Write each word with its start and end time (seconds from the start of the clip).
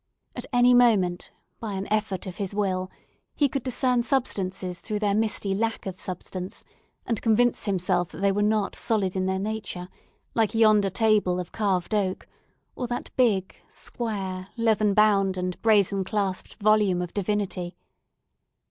At 0.35 0.47
any 0.51 0.73
moment, 0.73 1.29
by 1.59 1.73
an 1.73 1.87
effort 1.93 2.25
of 2.25 2.37
his 2.37 2.55
will, 2.55 2.89
he 3.35 3.47
could 3.47 3.61
discern 3.61 4.01
substances 4.01 4.79
through 4.81 4.97
their 4.97 5.13
misty 5.13 5.53
lack 5.53 5.85
of 5.85 5.99
substance, 5.99 6.63
and 7.05 7.21
convince 7.21 7.65
himself 7.65 8.09
that 8.09 8.17
they 8.17 8.31
were 8.31 8.41
not 8.41 8.75
solid 8.75 9.15
in 9.15 9.27
their 9.27 9.37
nature, 9.37 9.89
like 10.33 10.55
yonder 10.55 10.89
table 10.89 11.39
of 11.39 11.51
carved 11.51 11.93
oak, 11.93 12.25
or 12.75 12.87
that 12.87 13.15
big, 13.15 13.55
square, 13.69 14.47
leather 14.57 14.91
bound 14.91 15.37
and 15.37 15.61
brazen 15.61 16.03
clasped 16.03 16.55
volume 16.59 16.99
of 17.03 17.13
divinity. 17.13 17.75